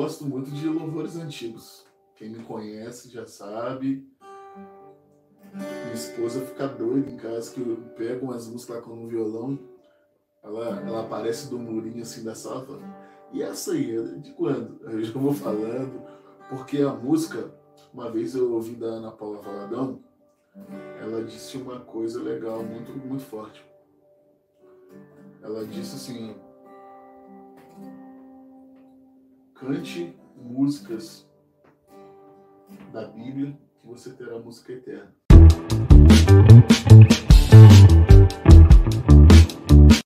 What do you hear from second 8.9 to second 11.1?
um violão. Ela, ela